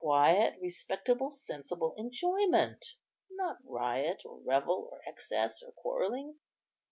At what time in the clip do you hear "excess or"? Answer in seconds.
5.05-5.71